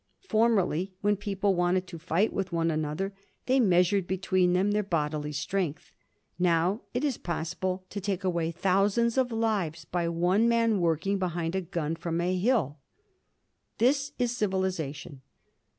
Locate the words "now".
6.39-6.81